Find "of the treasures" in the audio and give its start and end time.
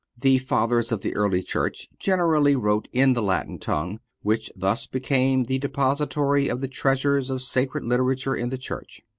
6.47-7.29